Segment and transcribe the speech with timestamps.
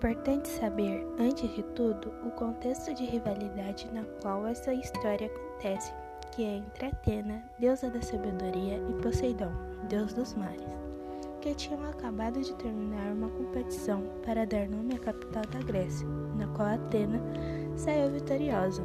[0.00, 5.92] importante saber, antes de tudo, o contexto de rivalidade na qual essa história acontece,
[6.32, 9.52] que é entre Atena, deusa da sabedoria, e Poseidon,
[9.90, 10.64] deus dos mares,
[11.42, 16.46] que tinham acabado de terminar uma competição para dar nome à capital da Grécia, na
[16.54, 17.20] qual Atena
[17.76, 18.82] saiu vitoriosa.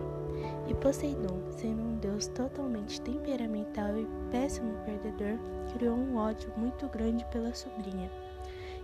[0.67, 5.39] E Poseidon, sendo um deus totalmente temperamental e péssimo perdedor,
[5.73, 8.11] criou um ódio muito grande pela sobrinha.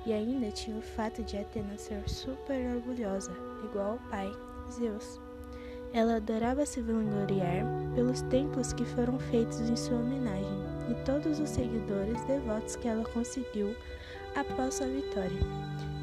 [0.05, 3.32] E ainda tinha o fato de Atena ser super orgulhosa,
[3.64, 4.32] igual ao pai,
[4.72, 5.20] Zeus.
[5.94, 10.58] Ela adorava se vangloriar pelos templos que foram feitos em sua homenagem
[10.90, 13.76] e todos os seguidores devotos que ela conseguiu
[14.36, 15.40] após sua vitória,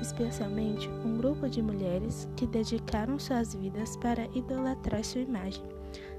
[0.01, 5.65] especialmente um grupo de mulheres que dedicaram suas vidas para idolatrar sua imagem,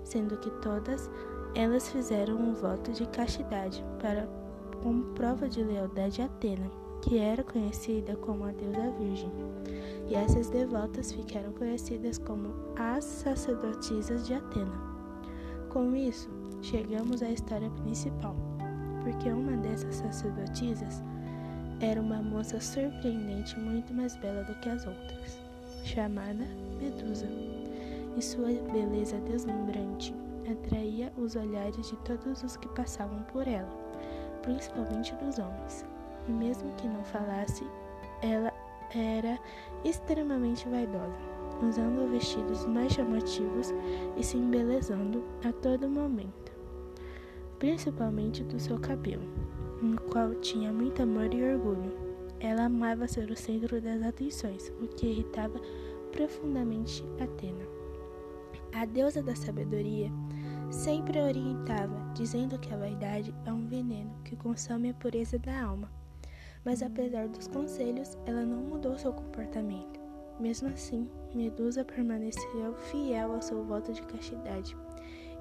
[0.04, 1.10] sendo que todas
[1.56, 4.28] elas fizeram um voto de castidade para
[4.82, 9.32] como prova de lealdade a Atena que era conhecida como a deusa virgem,
[10.08, 14.90] e essas devotas ficaram conhecidas como as sacerdotisas de Atena.
[15.70, 16.30] Com isso,
[16.62, 18.36] chegamos à história principal,
[19.04, 21.02] porque uma dessas sacerdotisas
[21.80, 25.40] era uma moça surpreendente muito mais bela do que as outras,
[25.86, 26.46] chamada
[26.82, 27.28] Medusa,
[28.18, 30.14] e sua beleza deslumbrante
[30.52, 33.70] atraía os olhares de todos os que passavam por ela,
[34.42, 35.86] principalmente dos homens
[36.30, 37.66] e mesmo que não falasse,
[38.22, 38.54] ela
[38.96, 39.40] era
[39.84, 41.18] extremamente vaidosa,
[41.68, 43.74] usando vestidos mais chamativos
[44.16, 46.52] e se embelezando a todo momento,
[47.58, 49.28] principalmente do seu cabelo,
[49.82, 52.10] no qual tinha muito amor e orgulho.
[52.40, 55.60] Ela amava ser o centro das atenções, o que irritava
[56.12, 57.66] profundamente Atena.
[58.74, 60.10] A deusa da sabedoria
[60.70, 65.62] sempre a orientava, dizendo que a vaidade é um veneno que consome a pureza da
[65.62, 65.90] alma
[66.64, 70.00] mas apesar dos conselhos, ela não mudou seu comportamento.
[70.40, 74.76] Mesmo assim, Medusa permaneceu fiel ao seu voto de castidade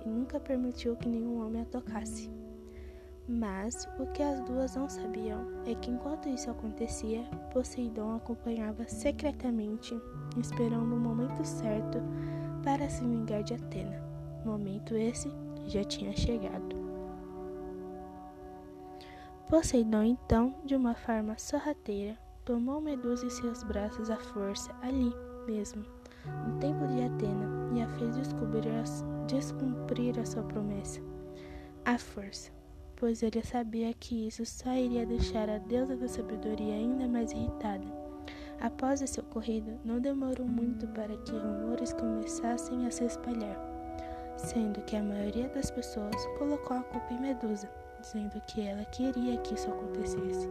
[0.05, 2.31] e nunca permitiu que nenhum homem a tocasse.
[3.29, 7.23] Mas o que as duas não sabiam é que enquanto isso acontecia,
[7.53, 9.95] Poseidon acompanhava secretamente,
[10.39, 11.99] esperando o momento certo
[12.65, 14.03] para se vingar de Atena.
[14.45, 15.31] Momento esse
[15.67, 16.88] já tinha chegado.
[19.49, 25.11] Poseidon, então, de uma forma sorrateira, tomou Medusa em seus braços à força, ali
[25.47, 25.83] mesmo,
[26.47, 28.15] no templo de Atena, e a fez
[29.27, 31.01] descumprir a sua promessa.
[31.83, 32.51] À força,
[32.95, 37.87] pois ele sabia que isso só iria deixar a deusa da sabedoria ainda mais irritada.
[38.61, 43.59] Após esse ocorrido, não demorou muito para que rumores começassem a se espalhar,
[44.37, 49.37] sendo que a maioria das pessoas colocou a culpa em Medusa dizendo que ela queria
[49.39, 50.49] que isso acontecesse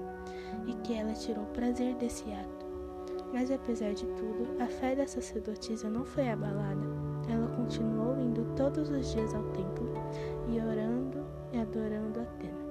[0.66, 2.66] e que ela tirou prazer desse ato.
[3.34, 6.88] Mas apesar de tudo, a fé da sacerdotisa não foi abalada.
[7.30, 9.94] Ela continuou indo todos os dias ao templo
[10.48, 12.68] e orando e adorando Atena.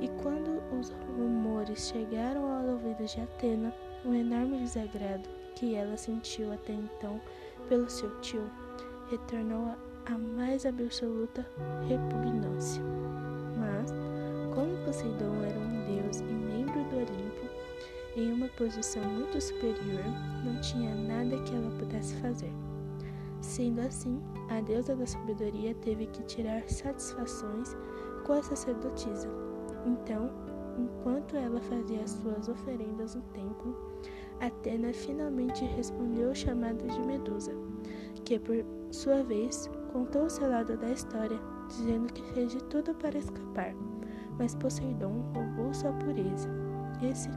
[0.00, 3.74] E quando os rumores chegaram ao ouvido de Atena,
[4.04, 7.20] o enorme desagrado que ela sentiu até então
[7.68, 8.50] pelo seu tio
[9.10, 9.74] retornou
[10.06, 11.46] a mais absoluta
[11.88, 12.82] repugnância.
[13.64, 13.90] Mas,
[14.54, 17.48] como Poseidon era um deus e membro do Olimpo,
[18.16, 20.04] em uma posição muito superior,
[20.44, 22.52] não tinha nada que ela pudesse fazer.
[23.40, 24.20] Sendo assim,
[24.50, 27.76] a deusa da sabedoria teve que tirar satisfações
[28.24, 29.28] com a sacerdotisa.
[29.84, 30.30] Então,
[30.78, 33.76] enquanto ela fazia as suas oferendas no templo,
[34.40, 37.52] Atena finalmente respondeu o chamado de Medusa,
[38.24, 42.94] que por sua vez contou o seu lado da história dizendo que fez de tudo
[42.94, 43.74] para escapar,
[44.38, 46.48] mas Poseidon roubou sua pureza.
[47.02, 47.28] E se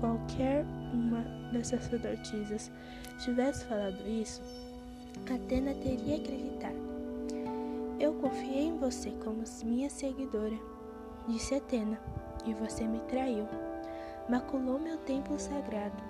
[0.00, 1.22] qualquer uma
[1.52, 2.70] das sacerdotisas
[3.18, 4.42] tivesse falado isso,
[5.32, 6.86] Atena teria acreditado.
[7.98, 10.58] Eu confiei em você como minha seguidora,
[11.26, 11.98] disse Atena,
[12.44, 13.46] e você me traiu.
[14.28, 16.02] Maculou meu templo sagrado.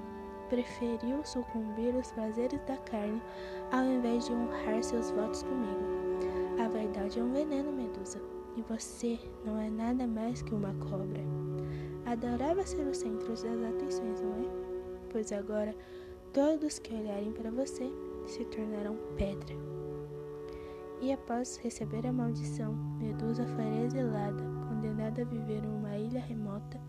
[0.48, 3.20] Preferiu sucumbir aos prazeres da carne
[3.72, 6.05] ao invés de honrar seus votos comigo.
[6.66, 8.20] A vaidade é um veneno, Medusa,
[8.56, 11.22] e você não é nada mais que uma cobra.
[12.04, 14.48] Adorava ser o centro das atenções, não é?
[15.08, 15.72] Pois agora
[16.32, 17.88] todos que olharem para você
[18.26, 19.54] se tornarão pedra.
[21.00, 26.80] E após receber a maldição, Medusa foi exilada, condenada a viver em uma ilha remota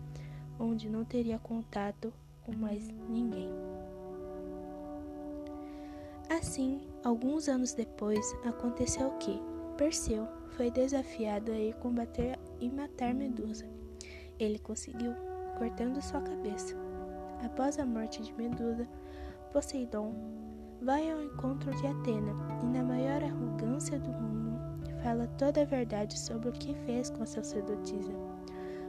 [0.58, 3.48] onde não teria contato com mais ninguém.
[6.28, 9.40] Assim, alguns anos depois, aconteceu o que,
[9.78, 10.26] Perseu
[10.56, 13.64] foi desafiado a ir combater e matar Medusa.
[14.36, 15.14] Ele conseguiu,
[15.56, 16.74] cortando sua cabeça.
[17.44, 18.88] Após a morte de Medusa,
[19.52, 20.12] Poseidon
[20.82, 24.58] vai ao encontro de Atena e, na maior arrogância do mundo,
[25.00, 28.12] fala toda a verdade sobre o que fez com a sacerdotisa,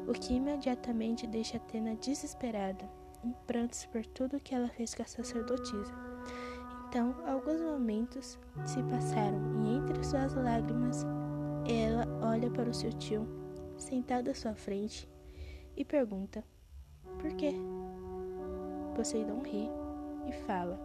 [0.07, 2.89] o que imediatamente deixa Atena desesperada,
[3.24, 6.08] em prantos por tudo que ela fez com a sacerdotisa.
[6.89, 11.06] Então, alguns momentos se passaram e entre suas lágrimas,
[11.68, 13.27] ela olha para o seu tio,
[13.77, 15.07] sentado à sua frente,
[15.77, 16.44] e pergunta:
[17.19, 17.53] Por quê?
[18.95, 19.69] Poseidon ri
[20.27, 20.80] e fala: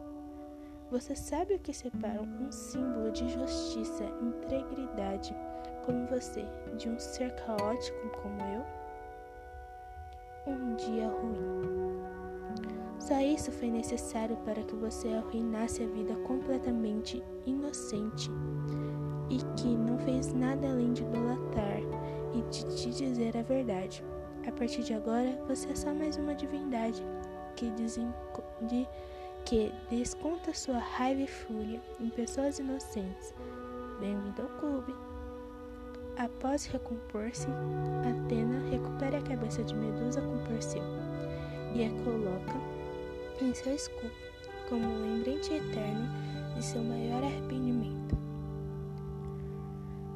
[0.91, 5.35] Você sabe o que separa um símbolo de justiça e integridade
[5.87, 6.45] como você
[6.77, 8.63] de um ser caótico como eu?
[10.53, 11.44] Um dia ruim.
[13.07, 18.31] Só isso foi necessário para que você arruinasse a vida completamente inocente
[19.29, 21.81] e que não fez nada além de idolatrar
[22.33, 24.03] e de te dizer a verdade.
[24.49, 27.03] A partir de agora, você é só mais uma divindade
[27.57, 28.89] que, de,
[29.45, 33.35] que desconta sua raiva e fúria em pessoas inocentes.
[34.01, 34.95] Bem-vindo ao clube.
[36.17, 37.49] Após recompor-se,
[38.09, 40.83] Atena recupera a cabeça de Medusa com Perseu
[41.75, 42.74] e a coloca
[43.41, 44.13] em seu escudo,
[44.69, 46.09] como um lembrete eterno
[46.55, 48.17] de seu maior arrependimento.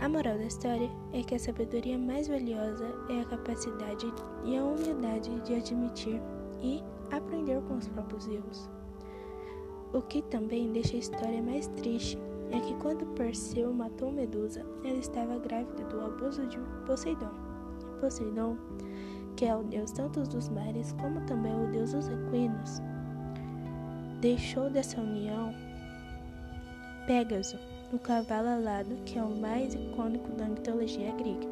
[0.01, 4.07] A moral da história é que a sabedoria mais valiosa é a capacidade
[4.45, 6.21] e a humildade de admitir
[6.63, 8.71] e aprender com os próprios erros.
[9.93, 12.19] O que também deixa a história mais triste
[12.51, 17.31] é que quando Perseu matou Medusa, ela estava grávida do abuso de Poseidon.
[18.01, 18.57] Poseidon,
[19.37, 22.81] que é o deus tanto dos mares como também o deus dos equinos,
[24.21, 25.55] deixou dessa união
[27.09, 27.57] Pégaso,
[27.91, 31.49] o cavalo alado, que é o mais icônico da mitologia grega.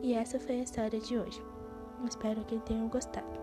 [0.00, 1.42] E essa foi a história de hoje.
[2.08, 3.41] Espero que tenham gostado.